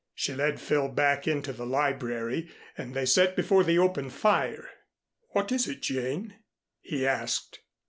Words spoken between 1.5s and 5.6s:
the library and they sat before the open fire. "What